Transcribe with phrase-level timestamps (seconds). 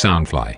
[0.00, 0.54] Soundfly。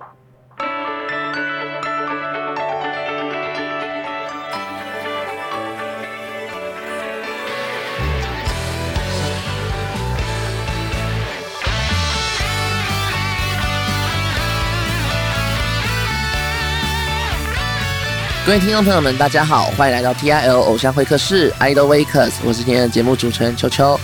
[18.47, 23.99] 各位听众朋友们，大家好，欢迎来到 TIL 偶像会客室 Idol Wakers，我是今天的节目主持人秋秋。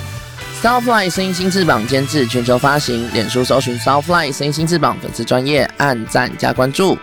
[0.61, 6.99] Soundfly 声音新翅膀监制，全球发行，脸书搜寻 Soundfly 声音新翅膀粉丝专业，按赞加关注。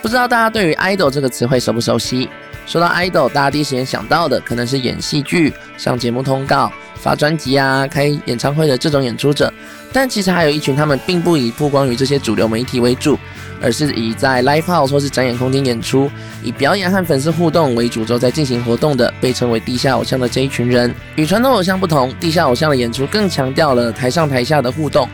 [0.00, 2.28] 不知道大家对于 idol 这个词汇熟不熟悉？
[2.64, 9.52] 说到 idol，大家第一时间想到的可能是演戏剧、上节目通告、发专辑啊、开演唱会的这种演出者，
[9.92, 13.18] 但其实还有一群他们并不以曝光于这些主流媒体为主。
[13.62, 16.10] 而是以在 live house 或是展演空间演出，
[16.42, 20.92] 以表演和粉丝互动为主轴在进行活动的，被称为地下偶像的这一群人。
[21.14, 25.08] 与传统偶像不同，地下偶像的演出更强调了台上台下的互动。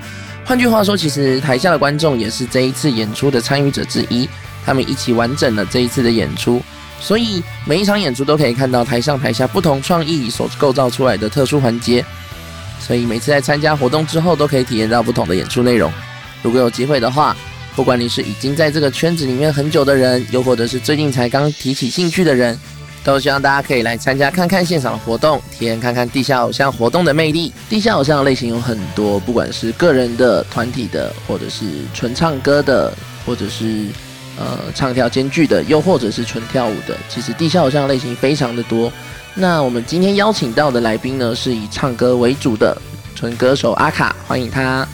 [0.45, 4.27] 换句话说，其实台下的观众也是这一次演出的参与者之一，
[4.65, 6.63] 他们一起完整了这一次的演出。
[7.01, 12.05] 所以每一场演出都可以看到台上台下不同创意所构造出来的特殊环节。
[12.81, 15.93] 所以每次在参加活动之后，都可以体验到不同的演出内容。
[16.43, 17.37] 如果有机会的话，
[17.79, 22.59] 不管你是已经在这个圈子里面很久的人，又或者是最近才刚提起兴趣的人，
[23.05, 27.53] 都希望大家可以来参加看看现场的活动，体验看看地下偶像活动的魅力。
[27.71, 32.93] 地下偶像的类型有很多，不管是个人的、团体的，或者是纯唱歌的，
[33.25, 33.87] 或者是
[34.37, 36.97] 呃唱跳兼具的，又或者是纯跳舞的。
[37.09, 38.93] 其实地下偶像的类型非常的多。
[39.35, 42.77] 那我们今天邀请到的来宾呢，是以唱歌为主的
[43.15, 44.85] 纯歌手阿卡，欢迎他。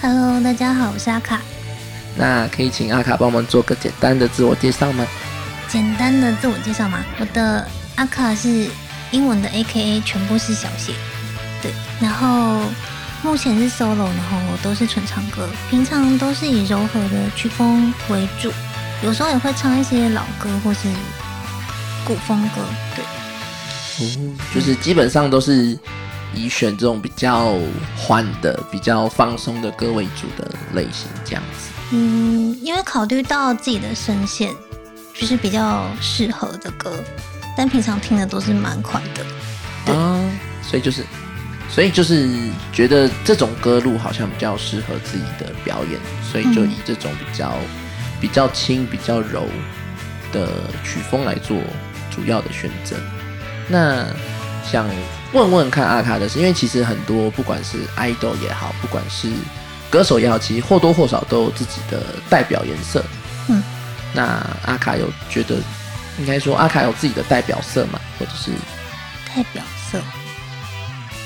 [0.00, 1.38] Hello，大家好，我是阿卡。
[2.16, 5.06] 那可以请阿卡帮忙做个简单的自我介绍吗？
[5.68, 7.02] 简单的自我介绍吗？
[7.18, 8.68] 我的阿卡是
[9.10, 10.92] 英文的 A K A，全部是小写。
[11.62, 12.60] 对，然后
[13.22, 18.52] 目前是 solo，然后我都是纯唱歌，平常都是以柔和的曲风为主，
[19.02, 20.80] 有时候也会唱一些老歌或是
[22.04, 22.60] 古风歌。
[22.94, 25.78] 对，哦，就是基本上都是
[26.34, 27.56] 以选这种比较
[27.96, 31.70] 缓的、比较放松的歌为主的类型，这样子。
[31.90, 34.50] 嗯，因为考虑到自己的声线，
[35.14, 37.02] 就是比较适合的歌，
[37.56, 40.18] 但平常听的都是蛮快的，啊，
[40.62, 41.04] 所以就是，
[41.68, 42.28] 所以就是
[42.72, 47.54] 觉得这种歌路好像比较适合自己的表演，所以就以这种比较
[48.20, 49.46] 比较轻、比较柔
[50.32, 50.48] 的
[50.82, 51.58] 曲风来做
[52.10, 52.96] 主要的选择。
[53.68, 54.06] 那
[54.64, 54.88] 想
[55.32, 59.28] 问问看阿卡的事，因为其实很多不管是 idol 也好，不管是
[59.90, 63.02] 歌手也好，其实或多或少都有自己的代表颜色。
[63.48, 63.62] 嗯，
[64.12, 65.56] 那阿卡有觉得，
[66.18, 68.50] 应该说阿卡有自己的代表色嘛，或者是
[69.34, 69.98] 代表色？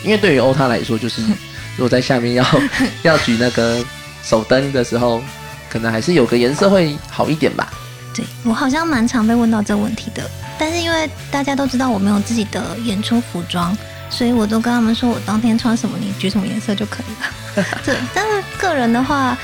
[0.05, 1.21] 因为对于欧他来说，就是
[1.77, 2.47] 如果在下面要
[3.03, 3.85] 要举那个
[4.23, 5.21] 手灯的时候，
[5.69, 7.73] 可能还是有个颜色会好一点吧。
[8.15, 10.23] 对我好像蛮常被问到这个问题的，
[10.59, 13.77] 但是因为大家都知道我没有自己的演出服装。
[14.09, 17.67] 所以我都跟他们说，我当天穿什么，你举什么颜色就可以了。
[17.85, 19.37] 对，但是个人的话，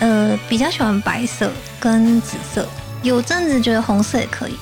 [0.00, 1.50] 呃，比较喜欢白色
[1.80, 2.68] 跟紫色，
[3.02, 4.56] 有阵子觉得红色也可以。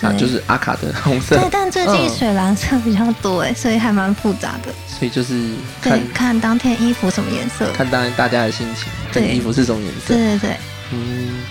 [0.00, 1.36] 啊，就是阿卡的红色。
[1.36, 4.72] 对，但最近水蓝色比较多哎，所以还蛮复杂的。
[4.86, 10.14] 所以就是看看当天衣服什么颜色，看当天大家的心情，跟衣服是什么颜色。
[10.14, 10.56] 对对对。
[10.92, 11.42] 嗯，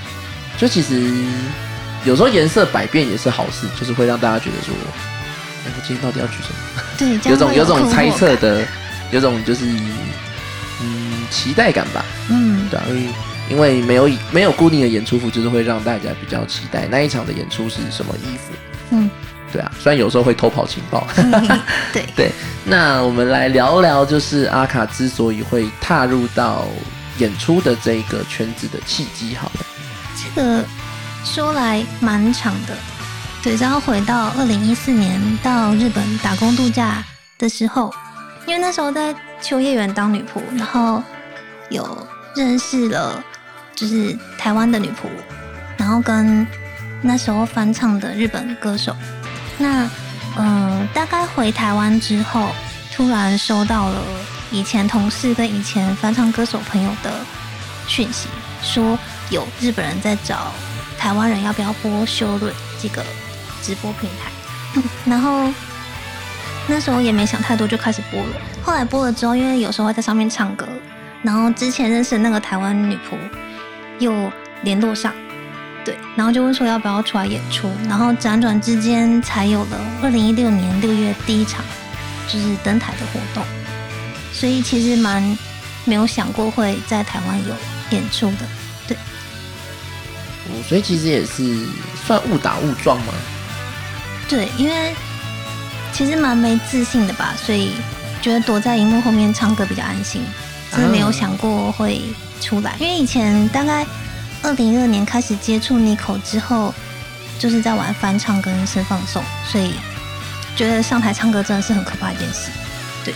[0.58, 1.14] 就其实
[2.06, 4.74] 有时候颜色百变也是好事，就是会让大家觉得说。
[5.76, 6.84] 我今天到底要举什么？
[6.98, 8.66] 对， 有种有种猜测的，
[9.12, 9.66] 有种就是
[10.82, 12.06] 嗯期待感吧。
[12.30, 13.12] 嗯，对，因为
[13.50, 18.54] 因为没有没有固定的演出服，就是会让大家比较期待那一场的演出是什么衣服。
[18.92, 19.10] 嗯，
[19.52, 21.08] 对啊，虽然有时候会偷跑情报。
[21.94, 22.32] 对对，
[22.66, 26.68] 那我们来聊聊，就是阿卡之所以会踏入到
[27.18, 29.36] 演出的这个圈子的契机。
[29.36, 29.66] 好了，
[30.36, 30.64] 这个
[31.24, 32.76] 说来蛮长的。
[33.44, 37.04] 对，然后回到二零一四年到日本打工度假
[37.38, 37.94] 的时候，
[38.46, 41.02] 因为那时候在秋叶原当女仆，然后
[41.70, 43.24] 有认识了
[43.74, 45.08] 就是台湾的女仆，
[45.78, 46.46] 然后跟
[47.02, 48.94] 那时候翻唱的日本歌手。
[49.58, 49.90] 那
[50.36, 52.50] 嗯，大概回台湾之后，
[52.94, 54.02] 突然收到了
[54.52, 57.14] 以前同事跟以前翻唱歌手朋友的
[57.88, 58.28] 讯息，
[58.62, 59.00] 说
[59.30, 60.52] 有日本人在找
[61.00, 62.52] 台湾人，要不要播《修润》
[62.82, 63.06] 这个。
[63.62, 65.52] 直播平台，然后
[66.68, 68.30] 那时候也没想太多，就开始播了。
[68.64, 70.68] 后来播了之后，因为有时候会在上面唱歌，
[71.24, 73.18] 然后之前认识的那个台湾女仆
[74.00, 74.32] 又
[74.64, 75.14] 联络上，
[75.86, 81.64] 对，然后就问说要不要出来演出，然后辗转之间才有了二零一六年六月第一场
[82.28, 83.44] 就是登台的活动，
[84.34, 85.38] 所以其实蛮
[85.86, 87.56] 没有想过会在台湾有
[87.92, 88.46] 演出的。
[88.86, 88.98] 对，
[90.48, 91.66] 哦，所以其实也是
[92.06, 93.14] 算误打误撞吗？
[94.28, 94.94] 对，因为
[95.94, 97.72] 其实蛮没自信的吧，所以
[98.22, 100.22] 觉得躲在荧幕后面唱歌比较安心，
[100.72, 102.02] 真的没有想过会
[102.42, 102.76] 出来。
[102.80, 103.86] 因为以前大概
[104.44, 106.74] 二零一二年开始接触 Nico 之后，
[107.40, 109.72] 就是在玩翻唱跟声放送，所以
[110.56, 112.50] 觉得上台唱歌真的是很可怕一件事。
[113.06, 113.14] 对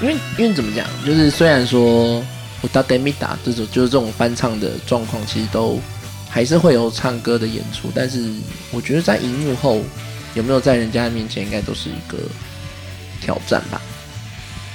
[0.00, 2.24] 因为因为怎么讲，就是虽然说
[2.62, 5.78] 我打 demi 打这种就是这种翻唱的状况，其实都
[6.30, 8.28] 还是会有唱歌的演出，但是
[8.72, 9.82] 我觉得在荧幕后
[10.34, 12.18] 有没有在人家面前，应该都是一个
[13.20, 13.80] 挑战吧。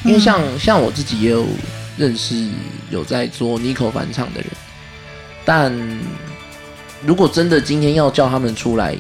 [0.06, 1.46] 因为像像我自己也有
[1.98, 2.50] 认识
[2.90, 4.50] 有在做 Nico 翻唱的人，
[5.44, 5.72] 但
[7.06, 8.96] 如果真的今天要叫他们出来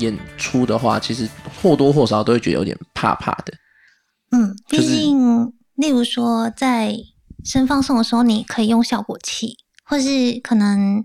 [0.00, 1.28] 演出的话，其实
[1.62, 3.54] 或多或少都会觉得有点怕怕的。
[4.32, 6.94] 嗯，毕竟，例如说在
[7.44, 11.04] 声放送的时候，你可以用效果器，或是可能，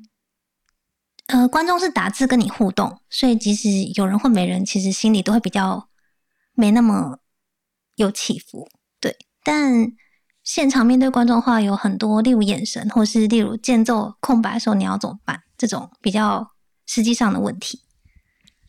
[1.30, 5.88] 呃，观众是打字跟你互动，所以即使有人或没人，其实心里都会比较
[6.54, 7.20] 没那么
[7.96, 8.68] 有起伏。
[9.00, 9.92] 对，但
[10.44, 15.42] 现场面对观众的话，有很多例如眼神，或是例如间奏空白的时候，你要怎么办？
[15.58, 16.52] 这种比较
[16.86, 17.80] 实际上的问题。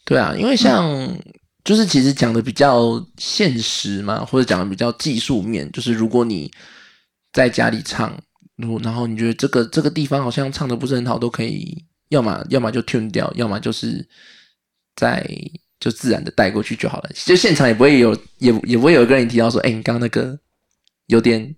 [0.04, 1.18] 对啊，因为像。
[1.62, 5.70] 就是其实讲的比较现实嘛，或者讲的比较技术面。
[5.70, 6.50] 就是如果你
[7.34, 8.18] 在家里唱，
[8.82, 14.06] 然后你觉得这个这个地方好像唱的不是很好，都可以，要么要么就 tune 掉，要么就是
[14.94, 15.28] 在
[15.80, 17.10] 就自然的带过去就好了。
[17.24, 20.38] 就现场也不会有，也也不会有跟你提到说，哎，你刚刚那个
[21.06, 21.56] 有点，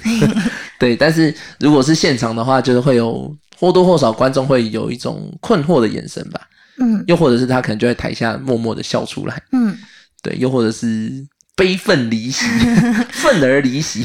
[0.78, 0.96] 对。
[0.96, 6.40] 但是如果是现场的话，就是会有或多或少观众会有一种困惑的眼神吧。
[6.78, 9.74] 嗯，又或者是他可能就在台下默默的笑出来，嗯，
[10.22, 12.44] 对，又或者是悲愤离席，
[13.12, 14.02] 愤而离席，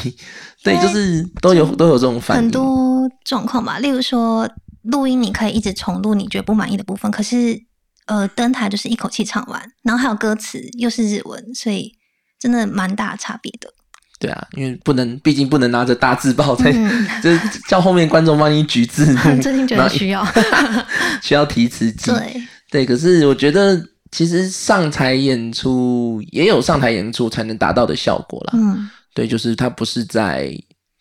[0.63, 3.77] 对，就是都有都有这种反应，很多状况吧。
[3.79, 4.49] 例如说
[4.83, 7.61] 录音，你可以一直重录你觉得不满意的部分，可是
[8.05, 11.93] 呃登台就是一口气唱完，然后还有歌词又是日文，所以
[12.39, 13.71] 真的蛮大差别的。
[14.19, 16.71] 对啊，因为不能，毕竟不能拿着大字报在，
[17.23, 20.25] 就是叫后面观众帮你举字， 最近觉得需要
[21.23, 22.41] 需要提词机，对。
[22.69, 28.53] 对，可是我觉得其实上台演出也有上台演出才能达到的效果啦。
[28.53, 30.55] 嗯，对，就是他不是在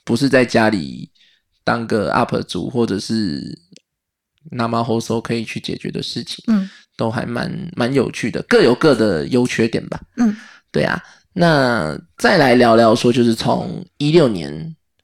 [0.04, 1.08] 不是在家里
[1.62, 3.56] 当个 UP 主或者是
[4.50, 6.44] 拿马后手可以去解决的事情。
[6.48, 10.00] 嗯，都还蛮蛮有趣的，各有各的优缺点吧。
[10.16, 10.36] 嗯，
[10.70, 11.02] 对啊。
[11.32, 14.50] 那再来聊聊说，就是从一六年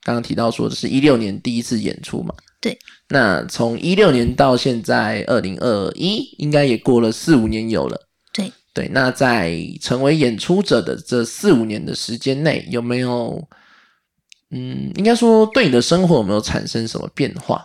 [0.03, 2.35] 刚刚提到说的是一六年第一次演出嘛。
[2.61, 2.77] 对，
[3.09, 8.09] 那从一六年到现在二零二一，应该也过了四五年有了。
[8.33, 13.47] 对对，那在成为演出者的这四五年的时间内，有没有
[14.50, 17.65] 嗯，应该说对你的生活有没有产生什么变化？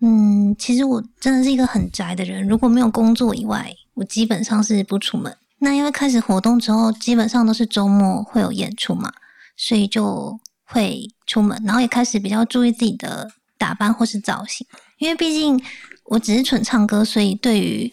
[0.00, 5.36] 嗯，其实我真的是一个很宅的人，如果没有工作以外，我基本上是不出门。
[5.58, 9.12] 那因为开始活动之后，基本上都是周末会有演出嘛，
[9.56, 13.30] 所以就会出门，然后也开始比较注意自己的。
[13.58, 14.66] 打扮或是造型，
[14.98, 15.58] 因为毕竟
[16.04, 17.90] 我只是纯唱歌，所以对于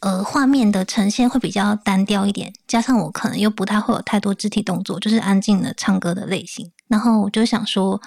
[0.00, 2.52] 呃画面的呈现会比较单调一点。
[2.66, 6.68] 加上我可能又不太会有太多肢体动作，就是安静的唱歌的类型。
[6.88, 8.02] 然后我就想说，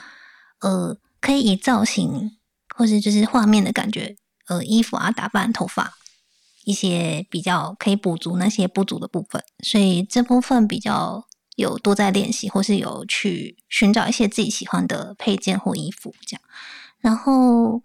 [0.60, 2.30] 呃，可以以造型
[2.80, 4.16] 或是就是画面的感觉，
[4.48, 5.98] 呃，衣服啊、打扮、头发
[6.64, 9.44] 一些比较可以补足那些不足的部分。
[9.66, 16.42] 所以这部分比较有多在练习，或是有去寻找一些自己喜欢的配件或衣服这样。
[17.02, 17.84] 然后，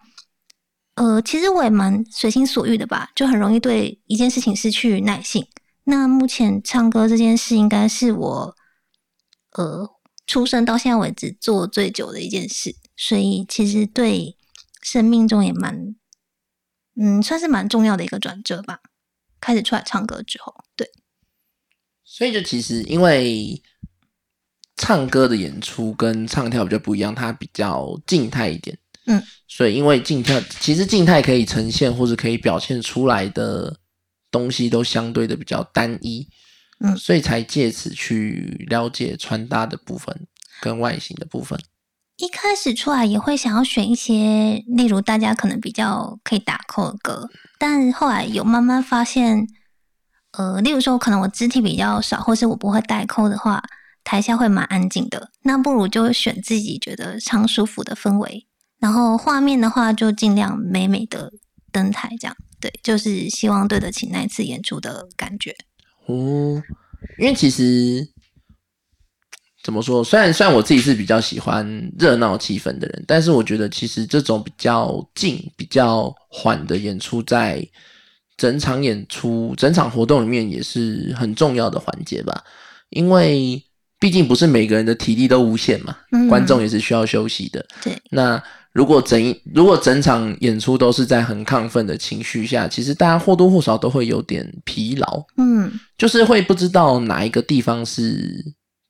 [0.95, 5.45] 呃，其实我也蛮随心所欲的吧，就很容易对一件事情失去耐性。
[5.83, 8.57] 那目前唱歌这件事，应该是我
[9.57, 9.91] 呃
[10.25, 14.37] 出生到现在为止做最久的一件事，所以其实对
[14.85, 15.97] 生命中也蛮，
[16.95, 18.79] 嗯，算是蛮重要的一个转折吧。
[19.41, 20.89] 开始出来唱歌之后，对，
[22.05, 23.61] 所以就其实因为。
[24.77, 28.77] 唱歌的演出跟唱跳比较不一样，它比较静态一点。
[29.07, 33.79] 嗯，所以因为静跳，其实静态可以呈现或者可以表现出来的
[34.33, 36.29] 东西都相对的比较单一。
[36.81, 40.27] 嗯，所以才借此去了解穿搭的部分
[40.61, 41.57] 跟外形的部分。
[42.17, 47.29] 一开始出来也会想要选一些，例如大家可能比较可以打扣的歌，
[47.59, 49.47] 但后来有慢慢发现，
[50.33, 53.63] 呃，例如说可能我肢体比较少，或是我不会带扣的话。
[54.07, 58.47] 台下会蛮安静的，那不如就选自己觉得唱舒服的氛围，
[58.79, 61.33] 然后画面的话就尽量美美的
[61.73, 65.57] 登台，这样对，就是希望对得起那次演出的感觉。
[66.05, 66.63] 哦，
[67.19, 68.07] 因为其实
[69.65, 70.05] 怎么说？
[70.05, 71.67] 虽然虽然我自己是比较喜欢
[71.99, 77.67] 热闹气氛的人，但是我觉得其实这种比较静、比较缓的演出，在
[78.37, 82.45] 整场演出、整场活动里面也是很重要的环节吧。
[82.91, 83.61] 因为
[83.99, 87.65] 毕竟不是每个人的体力都无限嘛，嗯观众也是需要休息的。
[87.83, 88.41] 对，那
[88.73, 98.45] 如果整一如果整场演出都是在很亢奋的情绪下，其实大家或多或少都会有点疲劳，嗯就是会不知道哪一个地方是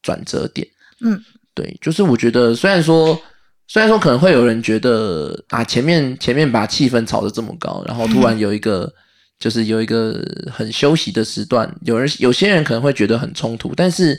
[0.05, 0.65] 转折点。
[1.01, 1.21] 嗯，
[1.53, 3.21] 对，就是我觉得虽然说
[3.67, 8.95] 虽然说可能会有人觉得啊，前面前面把气氛炒得这么高，然后突然有一个。
[9.37, 14.19] 就是有一个很休息的时段，有人有些人可能会觉得很冲突，但是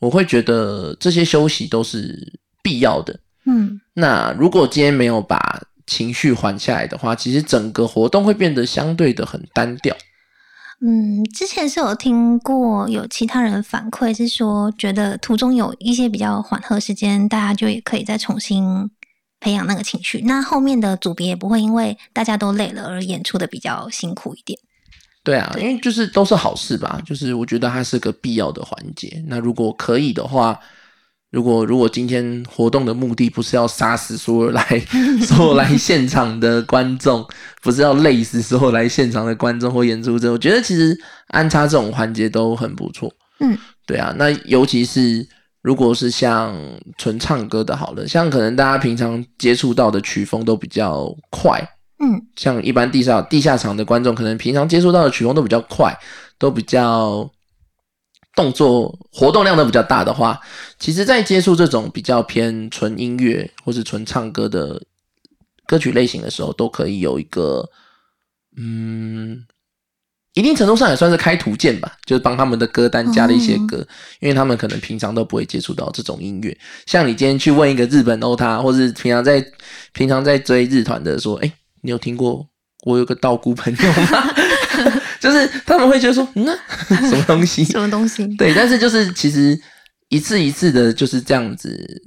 [0.00, 3.14] 我会觉得这些休息都是必要的。
[3.44, 9.94] 嗯那如果今天没有把情绪缓下来的话，其实整个活动会变得相对的很单调。
[10.86, 18.90] 嗯，之前是有听过有其他人反馈是说，觉得途中有一些比较缓和时间，大家就也可以再重新
[19.40, 20.20] 培养那个情绪。
[20.26, 24.58] 那后面的组别也不会因为大家都累了而演出的比较辛苦一点。
[25.22, 29.24] 对啊，因为就是都是好事吧，就是我觉得它是个必要的环节。
[29.26, 30.60] 那如果可以的话，
[31.34, 34.64] 如果如果今天活动的目的不是要杀死所有来
[35.26, 37.26] 所有来现场的观众，
[37.60, 40.96] 不是要累死所有来现场的观众或演出者，我觉得其实
[41.28, 43.12] 安插这种环节都很不错。
[43.40, 45.26] 嗯，对啊，那尤其是
[45.60, 46.54] 如果是像
[46.98, 51.60] 纯唱歌的，好了，像可能大家平常接触到的曲风都比较快，
[51.98, 55.92] 嗯像一般地下地下场的观众，可能平常接触到的曲风都比较快，
[56.38, 57.28] 都比较
[58.34, 60.40] 动作活动量都比较大的话，
[60.78, 64.82] 其实，在接触这种比较偏纯音乐或是纯唱歌的
[65.66, 67.68] 歌曲类型的时候，都可以有一个
[68.56, 69.44] 嗯，
[70.34, 73.86] 一定程度上也算是开图鉴吧，就是帮他们的歌单加了一些歌，
[74.20, 76.56] 因为他们可能平常都不会接触到这种音乐。
[76.86, 79.44] 像你今天去问一个日本欧他，或是平常在
[79.92, 82.46] 平常在追日团的说，哎、你有听过
[82.84, 84.34] 我有个道姑朋友吗？
[85.24, 86.54] 就是他们会觉得说，嗯、啊，
[87.08, 87.64] 什么东西？
[87.64, 88.26] 什么东西？
[88.36, 89.58] 对，但是就是其实
[90.10, 92.02] 一次一次的就是这样子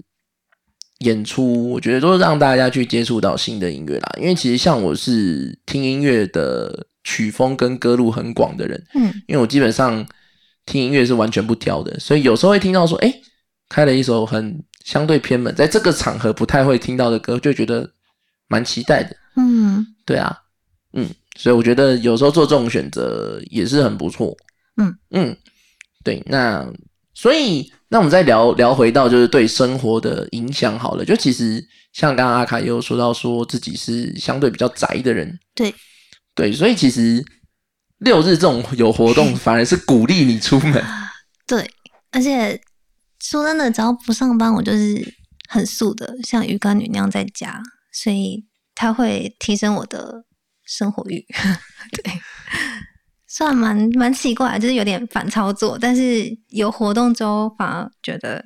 [0.99, 4.09] 演出，我觉得都是让大家去接触到新的音乐啦。
[4.19, 10.05] 因为其实像我是听音乐的曲风跟歌路很广的人，嗯因为我基本上
[10.67, 13.11] 听音乐是完全不挑的，所以有时候会听到说，哎，
[13.67, 17.89] 开了一首很相对偏门，在这个场合不太会听到的歌，就觉得
[18.47, 19.15] 蛮期待的。
[19.35, 20.35] 嗯对啊，
[20.93, 21.07] 嗯，
[21.37, 24.35] 所以我觉得有时候做这种选择也是很不错。
[24.75, 25.37] 嗯嗯，
[26.03, 26.67] 对，那
[27.13, 31.05] 所以那我们再聊聊回到就是对生活的影响好了。
[31.05, 31.63] 就其实
[31.93, 35.73] 像刚刚阿卡也有说到，说自己是相对比较宅的人，对
[36.35, 37.23] 对，所以其实
[37.99, 40.83] 六日这种有活动 反而是鼓励你出门。
[41.47, 41.67] 对，
[42.11, 42.59] 而且
[43.19, 45.15] 说真的，只要不上班，我就是
[45.49, 50.23] 很素的，像鱼干女那样在家，所以它会提升我的
[50.67, 51.25] 生活欲。
[52.03, 52.13] 对，
[53.25, 58.43] 算蛮蛮奇怪，就是有点反操作，但是有活动之后，反而觉得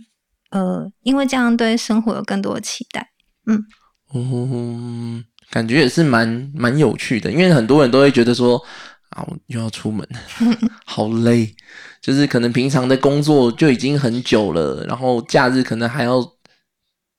[0.52, 3.10] 呃，因为这样对生活有更多的期待。
[3.48, 8.62] 嗯，感觉也是蛮蛮有趣的，因为很多人都会觉得说
[9.10, 10.08] 啊，我又要出门，
[10.86, 11.56] 好累，
[12.02, 16.22] 就是可能平常的工作就已经很久了，然后假日可能还要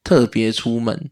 [0.04, 1.11] 特别出门，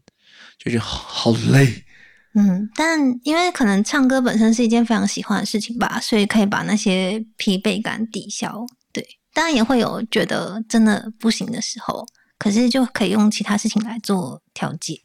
[0.57, 1.85] 就觉得好好累。
[2.33, 8.65] 嗯，但因为可能唱歌本身是一件非常喜欢的事情吧，所以可以把那些疲惫感抵消。
[8.93, 12.05] 对，当然也会有觉得真的不行的时候，
[12.37, 14.99] 可是就可以用其他事情来做调节。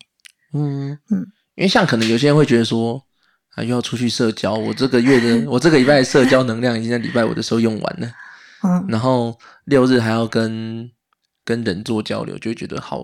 [0.52, 3.04] 嗯嗯，因为像可能有些人会觉得说
[3.56, 8.12] 啊，又要出去社交，我这个月的我这个礼拜的社交能量已经在礼拜五的时候用完了，
[8.62, 10.88] 嗯然后六日还要跟
[11.44, 13.02] 跟人做交流，就会觉得好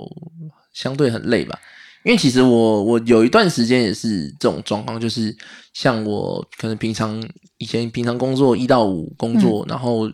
[0.73, 1.59] 相对很累吧。
[2.05, 5.35] 因为其实我我有一段时间也是这种状况，就是
[5.73, 7.23] 像我可能平常
[7.59, 10.11] 以前平常工作一到五工作，然后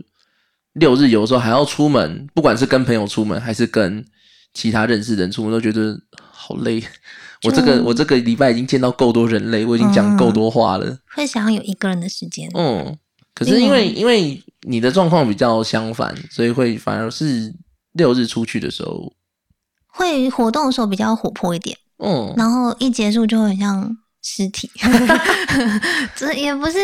[0.74, 4.04] 六日有时候还要出门，不管是跟朋友出门还是跟
[4.52, 5.98] 其他认识的人出门，都觉得
[6.30, 6.82] 好累。
[7.44, 10.98] 我这个我这个礼拜已经见到够多人类，我已经讲够多话了。
[11.14, 12.50] 会想要有一个人的时间。
[12.54, 12.96] 嗯，
[13.32, 17.54] 可是因为因为你的状况比较相反，所以会反而是
[17.92, 19.12] 六日出去的时候，
[19.88, 24.70] 会活动的时候比较活泼一点，嗯，然后一结束就很像尸体，
[26.14, 26.78] 这也不是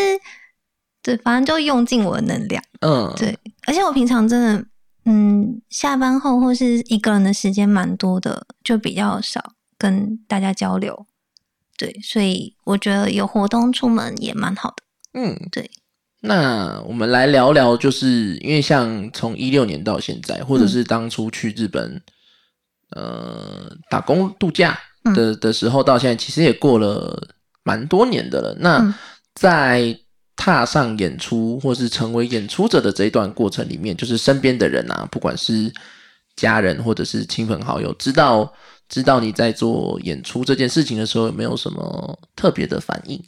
[1.03, 2.63] 对，反正就用尽我的能量。
[2.81, 4.67] 嗯，对，而且我平常真的，
[5.05, 11.07] 嗯，下班后或是一个人的时间蛮多的，就比较少跟大家交流。
[11.77, 14.77] 对，所以我觉得有活动出门也蛮好的。
[15.21, 15.71] 嗯，对。
[16.21, 22.01] 那我们来聊聊，就是因为像从一六年到现在，或者是当初去日本
[22.95, 24.79] 呃打工度假
[25.15, 27.29] 的的时候，到现在其实也过了
[27.63, 28.57] 蛮多年的了。
[28.59, 28.95] 那
[29.35, 29.97] 在
[30.37, 35.73] 踏上演出或是成为演出者的这一段过程里面，就是身边的人啊，不管是
[36.37, 38.53] 家人或者是亲朋好友，知道
[38.89, 43.23] 知道你在做演出这件事情的时候，有没有什么特别的反应？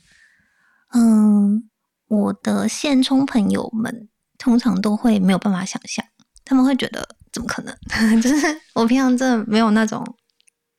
[0.93, 1.69] 嗯，
[2.09, 4.09] 我的现充朋友们
[4.39, 6.05] 通常都会没有办法想象，
[6.45, 7.77] 他们会觉得怎么可能？
[8.23, 10.03] 就是我平常真的没有那种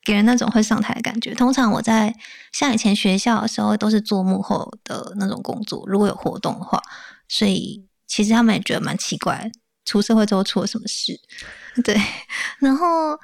[0.04, 1.32] 给人那种会上台的感觉。
[1.36, 2.12] 通常我在
[2.52, 6.82] 像以前学校的时候，都是做幕后的那种工作，如果有活动的话，
[7.28, 9.48] 所以其实他们也觉得蛮奇怪，
[9.84, 11.16] 出社会之后出了什么事。
[11.84, 11.96] 对，
[12.58, 13.16] 然后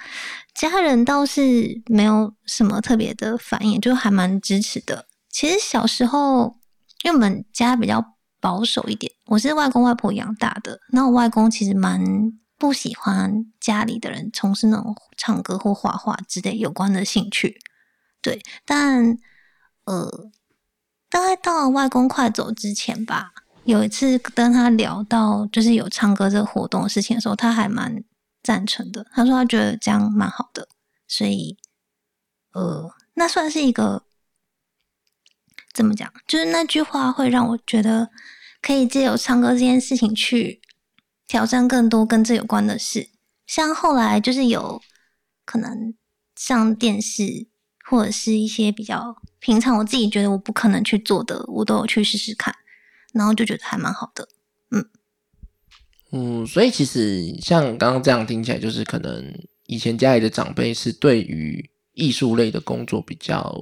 [0.55, 5.07] 家人倒是没有什么特别的反应，就还蛮支持的。
[5.29, 6.61] 其实小时候，
[7.03, 8.05] 因为我们家比较
[8.41, 12.01] 保守一点，我是外公外婆养大的，那我外公其实蛮
[12.65, 17.61] 不喜欢家里的人从事那种唱歌或画画之类有关的兴趣。
[18.23, 19.19] 对，但
[19.85, 20.31] 呃，
[21.11, 28.03] 大概到外公快走之前吧，有一次跟他聊到就是有唱歌这个活动的事情的时候，他还蛮。
[28.43, 30.69] 赞成的，他说他觉得这样蛮好的，
[31.09, 31.57] 所以，
[32.53, 34.05] 呃，那算是一个
[35.73, 36.13] 怎么讲？
[36.29, 38.11] 就是那句话会让我觉得
[38.61, 40.61] 可以借由唱歌这件事情去
[41.27, 43.09] 挑战更多跟这有关的事。
[43.47, 44.81] 像后来就是有
[45.45, 45.95] 可能
[46.37, 47.47] 上电视
[47.85, 52.55] 或者是一些比较平常我自己觉得我不可能去做的，我都有去试试看，
[53.13, 54.29] 然后就觉得还蛮好的，
[54.71, 54.89] 嗯。
[56.13, 63.55] 嗯，所以其实像刚刚这样听起来，就是可能以前家里的长辈是对于艺术类的工作比较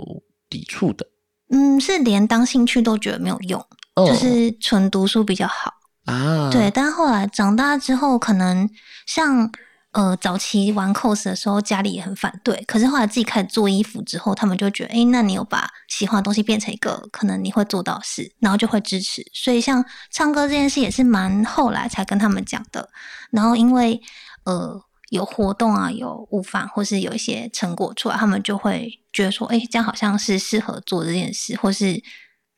[0.48, 1.06] 抵触的。
[1.48, 3.66] 嗯，是连当兴趣都觉得没有用，
[3.96, 5.72] 就是纯读书比较好
[6.06, 6.50] 啊。
[6.50, 8.68] 对，但后来长大之后，可能
[9.06, 9.50] 像。
[9.92, 12.64] 呃，早期玩 cos 的时候，家里也很反对。
[12.66, 19.22] 可是后来自己开始做衣服之后，他们就觉得，哎，那你有把喜欢的东西变成一个可能你会做到的事，然后就会支持。
[19.34, 22.88] 所以像唱歌这件事也是蛮后来才跟他们讲的。
[23.32, 24.00] 然后因为
[24.44, 32.02] 呃有活动啊，有午饭或是有一些成果出来，他们就会觉得说，哎，这样好像是适合做这件事，或是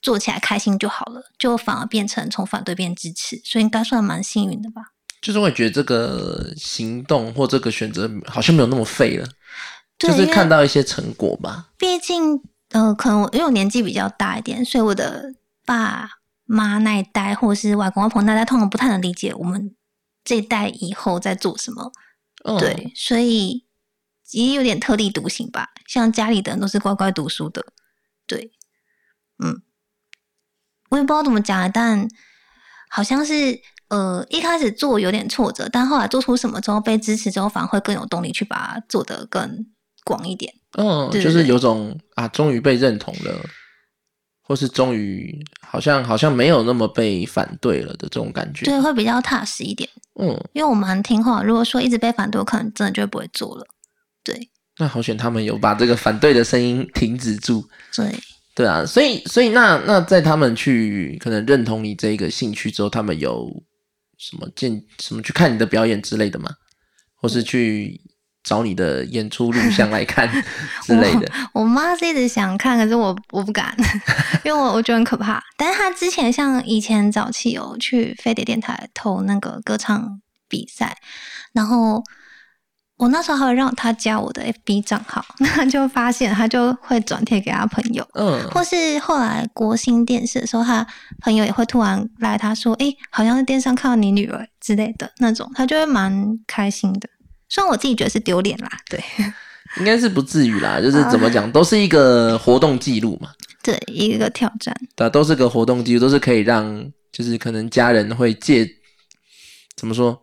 [0.04, 3.40] 做起来开心就好了，就反而变成从反对变支持。
[3.42, 4.82] 所以应该算蛮幸运的吧。
[5.22, 9.26] 就是会觉得这个行动或这个选择好像没有那么废了，
[9.98, 11.70] 就是看到一些成果吧。
[11.78, 16.10] 毕竟，呃，可能因为我年纪比较大一点，所以我的爸
[16.44, 19.74] 妈那一代或者是外公外婆那代，通常不太能理解我们
[20.22, 21.90] 这一代以后在做什么。
[22.58, 23.64] 对，所以
[24.32, 25.70] 也有点特立独行吧。
[25.86, 27.64] 像家里的人都是乖乖读书的，
[28.26, 28.52] 对，
[29.42, 29.62] 嗯，
[30.94, 32.08] 我也不知道怎么讲，但
[32.88, 33.60] 好像是。
[33.88, 39.66] 呃，一开始做有点挫折，但后来做出什么之后被支持之后，反而会更有动力去把它做得更
[40.04, 40.52] 广一点。
[40.78, 43.44] 嗯，就是有种啊，终于被认同了，
[44.42, 48.64] 或是终于好像好像没有那么被反对了的这种感觉。
[48.64, 49.88] 对，会比较踏实一点。
[50.18, 53.66] 嗯，因为我蛮听话，如果说一直被反对，我可能真的就不会做了。
[54.24, 57.68] 对，那好选他们有把这个反对的声音停止住。
[57.94, 58.18] 对，
[58.54, 63.50] 对啊，所以所以那那在他们去可能认同你这一个兴趣之后，他们有。
[64.16, 66.48] 什么见什么去看你的表演之类的吗？
[67.16, 68.00] 或是去
[68.44, 70.30] 找你的演出录像来看
[70.82, 71.30] 之类的？
[71.52, 73.76] 我妈是一直想看，可是我我不敢，
[74.44, 75.42] 因为我我觉得很可怕。
[75.58, 80.96] 但是她之前像以前早期有去飞碟电台投那个歌唱比赛，
[81.52, 82.02] 然后。
[83.04, 90.86] 我那时候还会让他加我的 FB 账号， 那就发现他就会转贴给他朋友，嗯，或是后来国新电视的时候，他
[91.20, 97.06] 朋友也会突然来他说，哎，好像在电视上看到你女儿之类的那种，他就会蛮开心的。
[97.50, 98.98] 虽然我自己觉得是丢脸啦，对，
[99.78, 103.28] 应该是不至于啦， 就是怎么讲，都是一个活动记录嘛，
[103.62, 108.66] 对，一个挑战，对，都是个活动记录，都是可以让，就是可能家人会借，
[109.76, 110.18] 怎么说？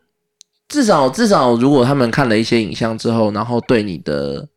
[0.71, 4.47] 至少至少，如果他们看了一些影像之后，然后对你的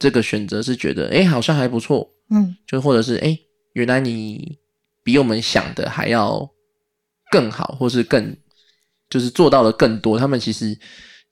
[0.00, 3.38] 这个选择是觉得，哎，好像还不错，嗯，就或者是，哎，
[3.74, 4.58] 原来你
[5.04, 6.50] 比我们想的还要
[7.30, 8.36] 更好，或是更
[9.08, 10.76] 就是做到了更多，他们其实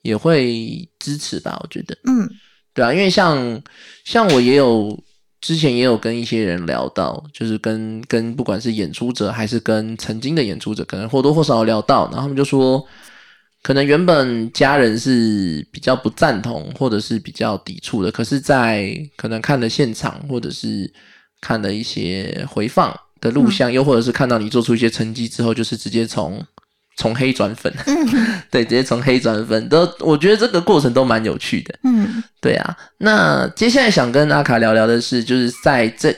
[0.03, 1.59] 也会支持吧？
[1.61, 2.31] 我觉得，嗯，
[2.73, 3.61] 对啊，因为像
[4.05, 4.97] 像我也有
[5.41, 12.87] 之前也有跟一些人聊到，就是跟跟不管是演出者还是跟曾经的演出者，可能或多或少聊到，然后他们就说。
[13.63, 20.91] 可能原本家人是比较不赞同，或者是比较抵触的，可是，在可能看了现场，或者是
[21.41, 26.43] 看了一些回放的录像，又或者是看到你做出一些成绩之后，就是直接从
[26.97, 27.73] 从黑转粉，
[28.51, 31.79] 对，直接从黑转粉，都我觉得这个过程都蛮有趣的。
[31.85, 36.15] 嗯，对啊，那接下来想跟阿卡聊聊的是，就是在这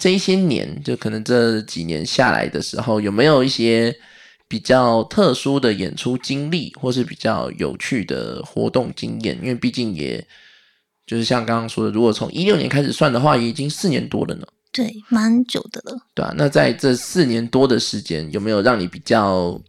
[0.00, 3.94] 这一些年，就可能这几年下来的时候，有没有一些
[4.50, 9.38] 比较特殊的演出经历，或是比较有趣的活动经验？
[9.40, 10.26] 因为毕竟也
[11.06, 14.46] 就是像刚刚说的，如果从一六年开始算的话，也已经四年多了呢。
[14.72, 15.96] 对，蛮久的了。
[16.16, 19.60] 对啊，那在这四年多的时间，有没有让你比较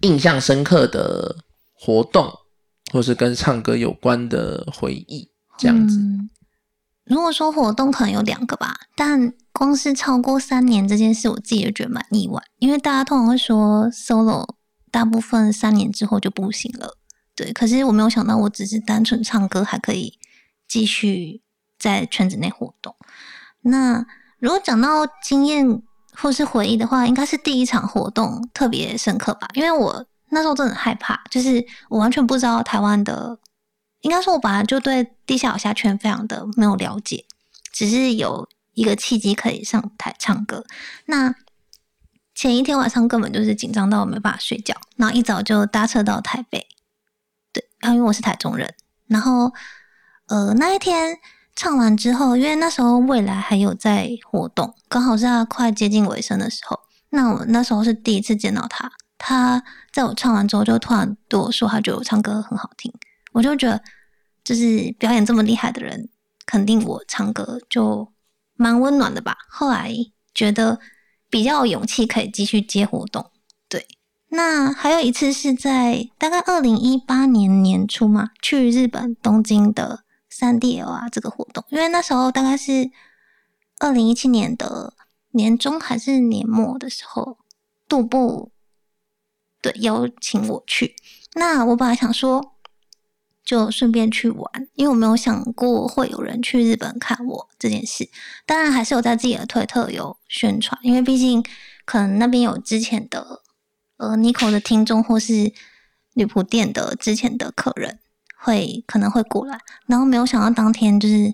[0.00, 1.36] 印象深刻的
[1.72, 2.28] 活动，
[2.92, 5.28] 或是跟唱歌有关的回忆？
[5.56, 6.28] 这样子，嗯
[7.04, 14.46] 如果说活动可能有两个吧，但光是超过三年这件事，我自己也觉得蛮意外，因为大家通常会说 solo
[14.90, 16.96] 大部分三年之后就不行了，
[17.34, 17.52] 对。
[17.52, 20.18] 可是我没有想到，我只是单纯唱歌还可以
[20.68, 21.42] 继续
[21.78, 22.94] 在圈子内活动。
[23.62, 24.06] 那
[24.38, 25.82] 如果讲到经验
[26.14, 33.38] 或是回忆的话，应该是第一场活动特别深刻吧，因为我那时候真的很害怕，就是我完全不知道台湾的，
[34.02, 37.24] 应该说我本来就对地下偶像圈非常的没有了解，
[37.72, 40.64] 只是有一个契机可以上台唱歌。
[41.06, 41.34] 那
[42.34, 46.66] 前一天晚上根本就是紧张到我没办法睡觉，然后一早就搭车到台北，
[47.52, 48.74] 对，然后因为我是台中人，
[49.06, 49.52] 然后
[50.28, 51.18] 呃那一天。
[51.54, 56.80] 唱完之后，因为那时候未来还有在活动，刚好是他快接近尾声的时候。
[57.10, 59.62] 那我那时候是第一次见到他，他
[59.92, 62.90] 在我唱完之后就突然对我说，他觉得我唱歌很好听。
[63.32, 63.82] 我就觉得，
[64.44, 66.08] 就是表演这么厉害的人，
[66.46, 68.12] 肯定我唱歌就
[68.54, 69.36] 蛮温暖的吧。
[69.48, 69.92] 后来
[70.34, 70.78] 觉得
[71.28, 73.30] 比较有勇气可以继续接活动。
[73.68, 73.86] 对，
[74.28, 80.04] 那还有一次是在大概二零一八年年初嘛，去日本东京的。
[80.34, 82.90] 三 D L 啊，这个活动，因为那时候大概是
[83.80, 84.94] 二零一七年的
[85.32, 87.36] 年中还是年末的时候，
[87.86, 88.50] 杜布
[89.60, 90.96] 对邀请我去。
[91.34, 92.54] 那我本来想说，
[93.44, 98.08] 就顺便去玩，因为我没有想过会有人去日本看我这件事。
[98.46, 101.42] 当然，还是有在自己的推特有宣传，因为毕竟
[101.84, 103.42] 可能那边有之前的
[103.96, 105.52] 呃 Nico 的听众，或是
[106.14, 107.98] 女仆店的之前的客人。
[108.44, 111.32] 会可能会过来，然后没有想到当天就是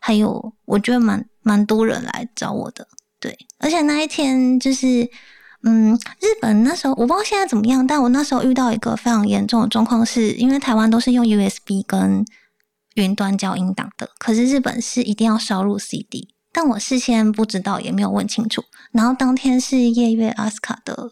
[0.00, 2.88] 还有，我觉得蛮蛮多人来找我的，
[3.20, 5.08] 对，而且那一天就是，
[5.62, 12.24] 嗯，日本那时候我不知道现在怎么样，但我那时候遇到一个非常严重的状况，是因为台湾都是用 USB 跟
[12.94, 21.10] 云端交音档的，可是日本是一定要烧入 CD，但我事先不知道，也没有问清楚，然后当天是夜月阿斯卡的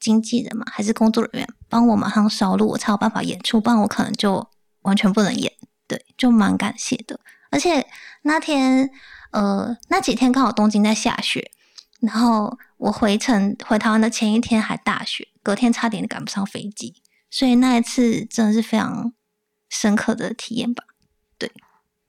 [0.00, 4.46] 经纪人嘛，还是工作人员帮我马上烧录，我才有办法演出，不然我可能就。
[4.82, 5.52] 完全不能演，
[5.86, 7.20] 对，就蛮感谢的。
[7.52, 7.86] 而且
[8.22, 8.90] 那天，
[9.30, 11.52] 呃，那几天刚好东京在下雪，
[12.02, 16.94] 然后我回程回台湾的前一天还大雪，隔天差点赶不上飞机，
[17.30, 19.12] 所以那一次真的是非常
[19.70, 20.84] 深刻的体验吧。
[21.38, 21.50] 对，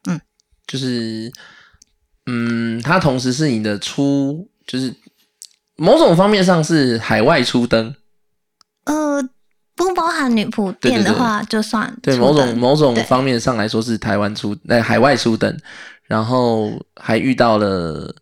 [0.07, 0.19] 嗯，
[0.67, 1.31] 就是，
[2.25, 4.93] 嗯，它同时是你的出，就是
[5.75, 7.95] 某种方面上是海外出登，
[8.85, 9.29] 呃。
[9.75, 15.59] 不包含女仆店的话，就算对某种某种方面上来说是台湾出呃海外出登，
[16.03, 18.15] 然后还遇到了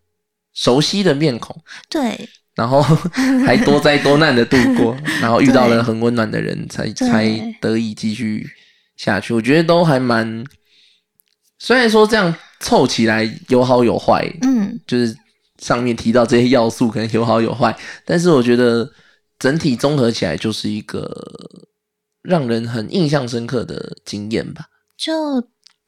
[0.62, 1.56] 熟悉的面孔，
[1.90, 2.84] 对，然后
[3.46, 7.26] 还多灾多难的度过， 然后遇到了很温暖的人，才才
[7.60, 8.48] 得以继续
[8.98, 9.34] 下去。
[9.34, 10.46] 我觉得都还蛮，
[11.58, 15.16] 虽然说这样凑起来有好有坏，嗯，就是
[15.58, 18.88] 上面提到这些要素可能有好有坏，但是我觉得。
[19.42, 21.12] 整体综合起来就是一个
[22.22, 24.66] 让人很印象深刻的经验吧。
[24.96, 25.42] 就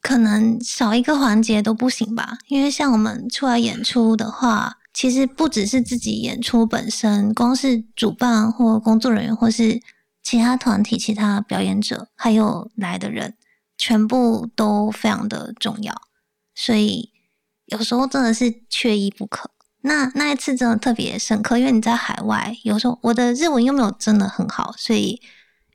[0.04, 9.80] 可能少一个环节都不行吧，因为像我们出来演出的话，其实不只是自己演出本身，光是主办或工作人员，或是
[10.22, 13.34] 其他团体、其他表演者，还有来的人，
[13.78, 15.94] 全部都非常的重要。
[16.54, 17.10] 所以
[17.64, 19.50] 有时候真的是缺一不可。
[19.80, 25.22] 那那一次真的特别深刻，因为你在海外，有时候我的日文又没有真的很好，所以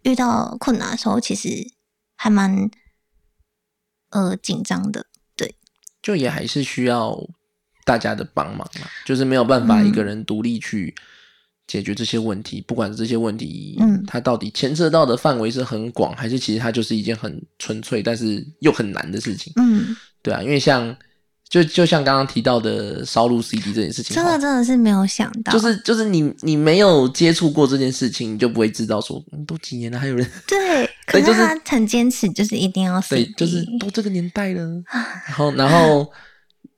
[0.03, 1.73] 遇到困难的时候，其实
[2.15, 2.69] 还蛮
[4.09, 5.05] 呃紧张的。
[5.35, 5.55] 对，
[6.01, 7.17] 就也还是需要
[7.85, 10.93] 大家的帮忙嘛，就是没有办法一个人独立去
[11.67, 19.53] 解决这些问题，不管这些问题，嗯，它到底牵涉到的范围是很广，还是其实它就是一件很纯粹但是又很难的事情。
[19.55, 20.95] 嗯，对啊，因为像。
[21.49, 34.61] 就就像刚刚提到的烧录 CD 这件事情，真的真的是没有想到，就是就是你你没有接触过这件事情，你就不会知道说都几年了还有人对，可是他很坚持，就是一定要对，就是都这个年代了，
[35.27, 36.11] 然后然后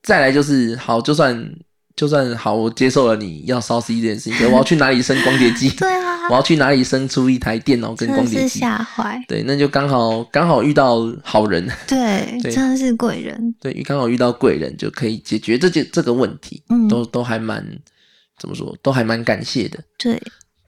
[0.02, 1.54] 再来就是好，就算
[1.94, 5.68] 就算好，我接受了你要烧 C 这件事情，可我要去哪里生光碟机？
[5.76, 8.60] 对啊， 我要去哪里生出一台电脑跟光碟机？
[8.60, 9.22] 吓坏。
[9.28, 11.68] 对，那就刚好刚好遇到好人。
[11.86, 13.54] 对，真的是贵人。
[13.60, 16.62] 对，刚好遇到贵人就可以解决这件这个问题。
[16.70, 17.64] 嗯，都都还蛮
[18.38, 19.78] 怎么说，都还蛮感谢的。
[19.98, 20.20] 对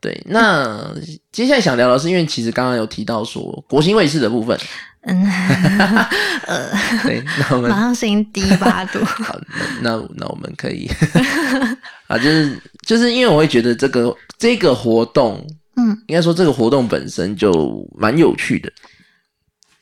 [0.04, 0.94] 对，那
[1.32, 4.54] 接下来想聊的是，因为其实刚刚有提到说国新卫视的部分。
[5.00, 5.24] 嗯，
[6.46, 6.70] 呃，
[7.04, 9.02] 对，那我们 马上声音低八度。
[9.24, 9.34] 好，
[9.80, 10.86] 那那我们可以
[12.06, 15.42] 啊，就是就是因为我会觉得这个这个活动，
[15.76, 18.70] 嗯，应该说这个活动本身就蛮有趣的。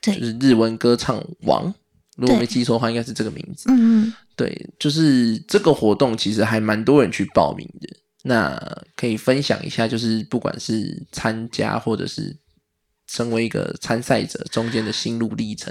[0.00, 1.74] 对，就是日文歌唱王，
[2.16, 3.64] 如果没记错的话，应该是这个名字。
[3.72, 7.88] 嗯嗯，对，就是这个活动其实还蛮多人去报名的。
[8.22, 8.58] 那
[8.96, 12.40] 可以分享一下，就是不管是参加或者是。
[13.08, 15.70] 成为一个参赛者中间的心路历程，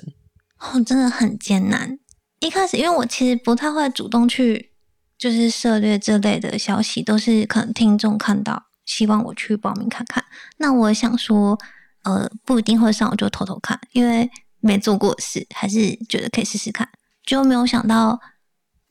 [0.59, 1.97] 哦，真的很艰难。
[2.39, 4.73] 一开始，因为我其实不太会主动去，
[5.17, 10.23] 就是涉猎这类的消息，都是可能听众看到，希望我去报名看看。
[10.57, 11.57] 那我想说，
[12.03, 16.87] 呃，不一定会上，我就偷偷看，因为没做过事，还是觉得可以试试看。
[17.25, 18.19] 就没有想到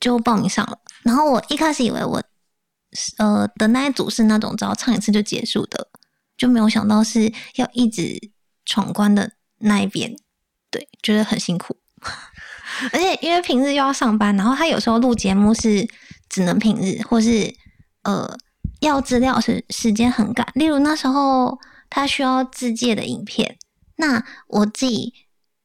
[0.01, 0.77] 就报名上了。
[1.03, 2.21] 然后我一开始以为我，
[3.17, 5.87] 呃，的那一组是那种只要唱一次就结束的，
[6.37, 8.31] 就没有想到是要一直。
[8.63, 10.15] 闯关的那一边，
[10.69, 11.75] 对，觉得很辛苦，
[12.93, 15.85] 而且因为平日又要上班，然后他有时候录节目是
[16.29, 17.53] 只能平日，或是
[18.03, 18.37] 呃
[18.81, 20.47] 要资料是时间很赶。
[20.53, 21.57] 例如那时候
[21.89, 23.57] 他需要自介的影片，
[23.95, 25.11] 那我自己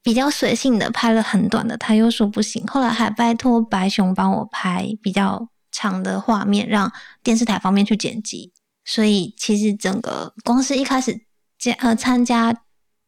[0.02, 6.90] 比较随性的拍了很短的，他又说不行，后来还拜托白熊帮我拍比较长的画面，让
[7.22, 8.52] 电视台方面去剪辑。
[8.84, 11.20] 所以其实整个光是一开始
[11.58, 12.62] 加呃参加。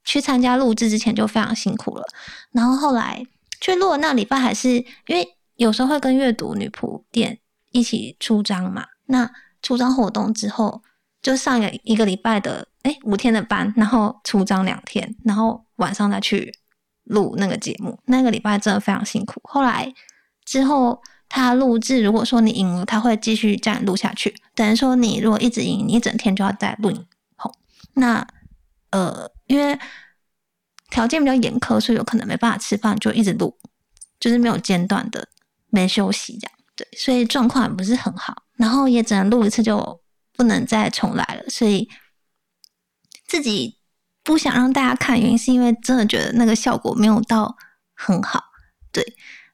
[0.04, 2.04] 去参加录制之前就非常辛苦了，
[2.52, 3.22] 然后后来
[3.60, 7.38] 去录的那礼拜还是因为有时候会跟阅读女仆店
[7.72, 10.82] 一起出张嘛，那出张活动之后
[11.20, 16.54] 就上了一个礼拜的哎五天的班，然后出张两天，然后晚上再去
[17.04, 19.38] 录那个节目，那个礼拜真的非常辛苦。
[19.44, 19.92] 后来
[20.46, 27.52] 之后他录制，如果说你赢了，他会继续这样录下去，等于说你如果一直赢，你一整天就要在录影棚，
[27.94, 28.26] 那。
[28.90, 29.78] 呃，因为
[30.88, 33.54] 条件比较严苛，所以有可能没办法吃饭，就一直录，
[34.18, 35.28] 就是没有间断的，
[35.68, 36.58] 没休息这样。
[36.74, 40.00] 对，所以状况不是很好，然后也只能录一次就
[40.32, 41.50] 不能再重来了。
[41.50, 41.86] 所以
[43.26, 43.76] 自己
[44.22, 47.54] 不想让大家看，原因是因为真的觉得那个效果没有到
[47.92, 48.42] 很好。
[48.90, 49.04] 对，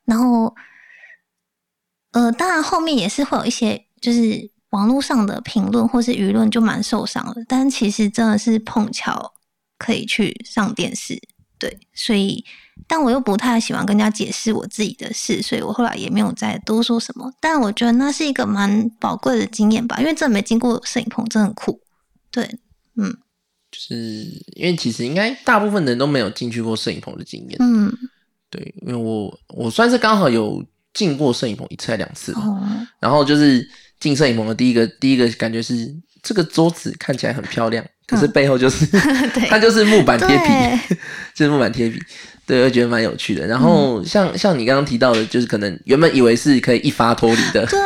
[0.05, 0.55] 然后
[2.15, 4.51] 呃，当然后面也是会有一些，就是。
[4.71, 9.33] 网络上的评论或是舆论就蛮受伤的，但其实真的是碰巧
[9.79, 11.17] 可以去上电视，
[11.61, 12.45] 对，所以
[12.89, 17.33] 但我又不太喜欢跟人家解释我自己的事，所以我后来也没有再多说什么。
[17.39, 21.81] 但我觉得那是一个蛮宝贵的经验吧，因为真的没经过摄影棚，真的很酷。
[22.33, 22.45] 对，
[22.97, 23.17] 嗯，
[23.71, 23.95] 就是
[24.57, 27.97] 因为其实应该大部分人都没有进去过摄影棚的经验，嗯，
[28.51, 30.61] 对，因为我我算是刚好有
[30.95, 32.41] 进过摄影棚一次还两次吧，
[32.99, 33.69] 然后就是。
[34.01, 35.75] 进摄影棚的第一个第一个感觉是
[36.23, 38.85] 这个桌子看起来很漂亮，可是背后就是
[39.49, 40.95] 它就是木板贴皮，
[41.33, 41.99] 就是木板贴皮，
[42.45, 43.47] 对，我觉得蛮有趣的。
[43.47, 47.81] 然后像像你刚刚提到的，就是可能原本以为是可以一发脱离的，对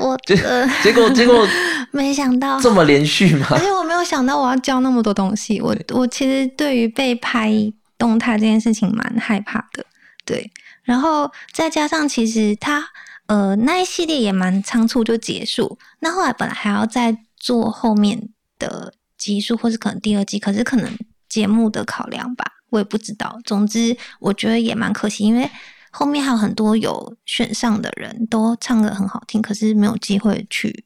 [0.00, 0.34] 我 就
[0.82, 1.46] 结果结果
[1.92, 3.46] 没想到这么连续嘛？
[3.50, 5.60] 而且我没有想到我要教那么多东西。
[5.60, 7.52] 我我其实对于被拍
[7.96, 9.84] 动态这件事情蛮害怕的，
[10.24, 10.50] 对。
[10.82, 12.88] 然后再加上其实他。
[13.26, 15.78] 呃，那一系列也蛮仓促就结束。
[16.00, 20.98] 那后来本来还要再做后面的集数，或是可能第二季，可是可能
[21.30, 23.38] 节目的考量吧，我也不知道。
[23.44, 25.48] 总之，我觉得也蛮可惜，因为
[25.90, 30.84] 后面还有很多有选上的人都唱的很好听，可是没有机会去。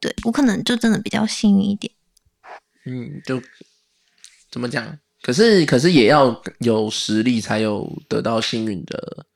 [0.00, 1.92] 对我可能就真的比较幸运一点。
[2.86, 3.40] 嗯，就
[4.50, 4.98] 怎么讲？
[5.22, 9.26] 可是可是也要有实力才有得到幸运的。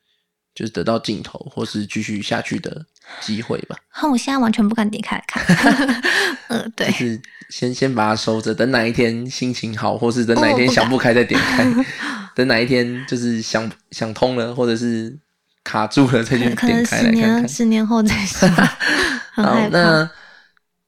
[0.55, 2.85] 就是得到镜头，或是继续下去的
[3.23, 3.75] 机会吧。
[3.89, 5.43] 哼，我现在完全不敢点开来看。
[6.49, 7.19] 呃，对，就是
[7.49, 11.65] 先先把它收着，等哪一天心情好，或是等哪一天想不开再点开。
[12.37, 15.19] 等哪一天就是想想通了，或者是
[15.65, 17.49] 卡住了再去点开来看看。
[17.49, 18.47] 十年后再说。
[19.33, 20.09] 好，那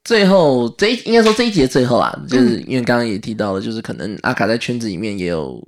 [0.05, 5.67] 最后这一应该说这一节最后啊，就是因为刚刚也提到了，就是可能阿卡在圈子里面也有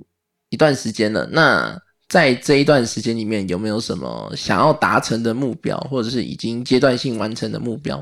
[0.49, 1.27] 一段时间了。
[1.31, 1.75] 那
[2.07, 8.01] 在这一段时间里面，有没有什么想要达成的目标，或者是已经阶段性完成的目标？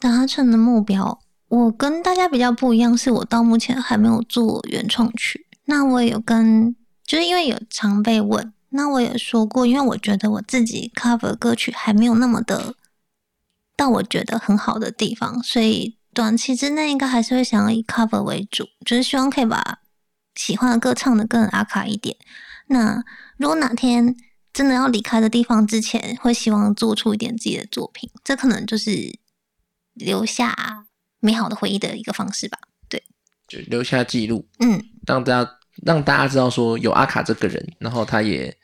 [0.00, 5.46] 达成的目标，我跟大家比较不一样，是我到目前还没有做原创曲。
[5.66, 6.74] 那我也有跟，
[7.06, 12.74] 就是因为有常被问，那我也说过，因为我觉得我自己 cover 歌曲还没有那么的
[13.76, 19.80] 到我觉得很好的地方，所以短期之内应该还是会想要以 cover 为主，就是希望可以把
[20.34, 22.16] 喜欢的歌唱的更阿卡一点。
[22.68, 23.02] 那
[23.36, 24.16] 如果哪天
[24.52, 29.18] 真的要离开的地方之前，会希望做出一点自己的作品，这可能就是
[29.92, 30.86] 留下
[31.20, 32.58] 美好的回忆的一个方式吧。
[32.88, 33.02] 对，
[33.48, 35.50] 就留下记录，嗯，让大家
[35.84, 38.56] 让大家知道说有阿卡这个人，然后他也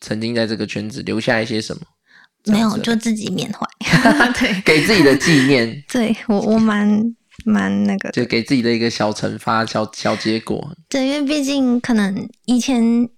[0.00, 1.82] 曾经在这个圈子留下一些什么，
[2.46, 3.66] 没有就自己缅怀。
[4.38, 10.74] 对，给自己的纪念，对我我蛮蛮那个，就给自己的一个小惩罚、小小结果。
[10.88, 13.08] 对，因为毕竟可能以前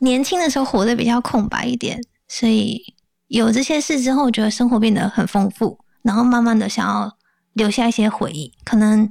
[0.00, 2.82] 年轻的时候活得比较空白一点，所以
[3.28, 7.16] 有这些事之后，我觉得生活变得很丰富，然后慢慢的想要
[7.54, 9.08] 留下一些回忆，可能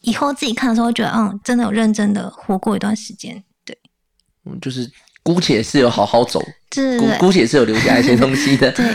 [0.00, 3.42] 以后自己看的时候觉得，嗯，真的有认真的活过一段时间。
[3.64, 3.76] 对，
[4.44, 4.90] 嗯，就是
[5.22, 8.70] 姑且是有好好走，姑对对姑且是有留下一些东西的。
[8.78, 8.86] 对，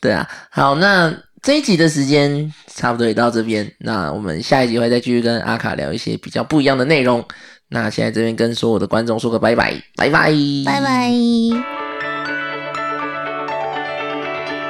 [0.00, 7.24] 对啊，好，那这一集的时间差不多也到这边，那我们下一集会再继续跟阿卡聊一些比较不一样的内容。
[7.68, 10.30] 那现在这边跟所有的观众说个拜拜，拜拜，
[10.66, 11.10] 拜拜。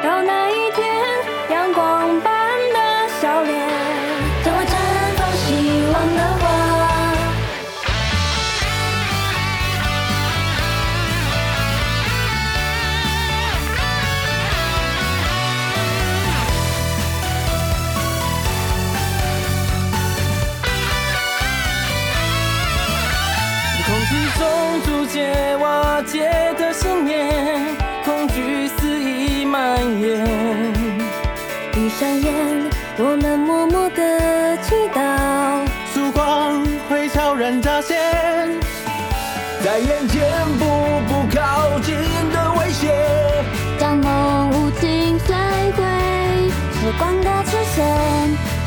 [0.02, 0.86] 到那一天，
[1.50, 2.78] 阳光般的
[3.20, 3.58] 笑脸，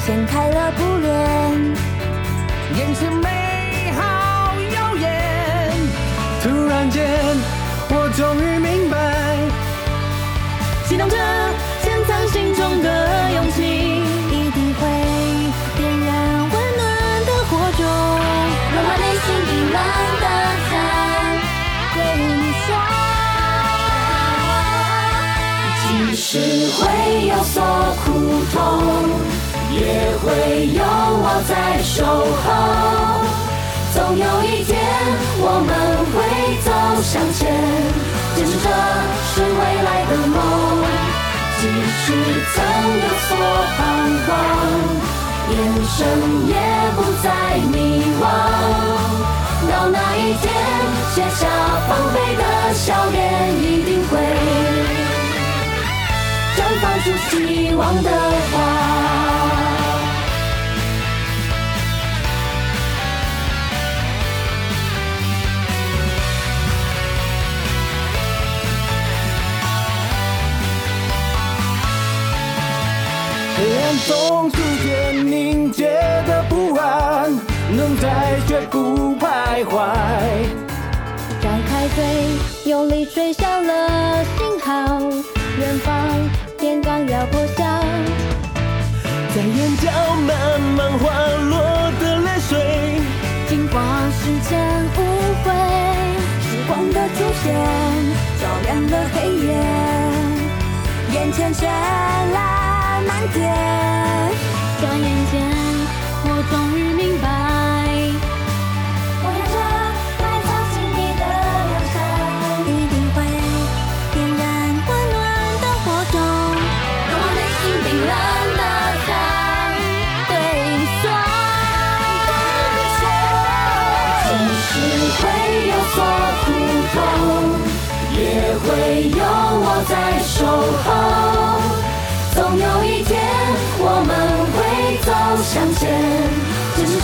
[0.05, 1.09] 掀开了布帘。
[2.77, 5.09] 眼前美好耀眼，
[6.43, 7.09] 突然间，
[7.89, 8.95] 我终于明白，
[10.87, 11.17] 启动着
[11.81, 13.63] 潜藏心中的勇气，
[14.29, 14.79] 一定会
[15.75, 16.07] 点燃
[16.51, 16.85] 温暖
[17.25, 17.81] 的火种，
[18.75, 19.77] 融化内心冰冷
[20.21, 20.25] 的
[20.69, 20.71] 山，
[21.95, 22.69] 对你说，
[25.81, 26.23] 即使
[26.77, 26.85] 会
[27.25, 27.57] 有所
[28.05, 28.05] 苦
[28.53, 28.55] 痛，
[29.75, 30.25] 也会
[30.73, 31.51] 有我在
[31.83, 32.45] 守候。
[33.93, 34.79] 总有一天，
[35.39, 35.71] 我们
[36.11, 36.15] 会
[36.63, 36.67] 走
[37.03, 37.51] 向前，
[38.35, 38.67] 坚持着
[39.31, 40.35] 是未来的梦。
[41.59, 41.61] 即
[42.01, 42.05] 使
[42.53, 42.55] 曾
[43.01, 43.31] 有所
[43.75, 43.77] 彷
[44.25, 44.27] 徨，
[45.49, 45.53] 眼
[45.88, 45.97] 神
[46.47, 46.53] 也
[46.95, 47.25] 不再
[47.71, 47.75] 迷
[48.19, 48.23] 惘。
[49.67, 50.43] 到那一天，
[51.13, 51.41] 卸下
[51.88, 53.15] 防备的笑脸，
[53.57, 54.13] 一定会
[56.55, 58.09] 绽放出希望的
[58.51, 58.53] 花。
[73.57, 75.89] 黑暗中逐渐凝结
[76.27, 77.31] 的不安，
[77.71, 79.95] 能在绝不徘徊。
[81.41, 82.03] 张开嘴，
[82.69, 84.99] 用力吹响了信号，
[85.57, 85.95] 远方
[86.59, 87.63] 天刚要破晓。
[89.33, 89.89] 在眼角
[90.27, 91.05] 慢慢滑
[91.49, 92.99] 落的泪水，
[93.47, 94.59] 金光时间
[94.97, 94.99] 无
[95.43, 95.47] 悔，
[96.41, 97.55] 时光的出现
[98.41, 99.47] 照亮了黑夜，
[101.13, 103.53] 眼前绚烂满天。
[104.81, 105.34] 转眼间，
[106.25, 107.27] 我终于明白，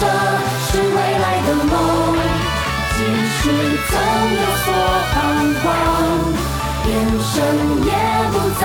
[0.01, 1.73] 这是未来的梦。
[2.97, 2.97] 即
[3.37, 3.41] 使
[3.87, 3.91] 曾
[4.33, 4.67] 有所
[5.13, 5.13] 彷
[5.61, 5.63] 徨，
[6.87, 6.89] 眼
[7.21, 7.33] 神
[7.85, 7.89] 也
[8.31, 8.63] 不再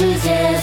[0.00, 0.59] 世界。